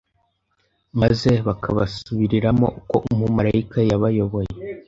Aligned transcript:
maze 1.01 1.31
bakabasubiriramo 1.47 2.67
uko 2.79 2.95
umumalayika 3.11 3.77
yabayoboye 3.89 4.51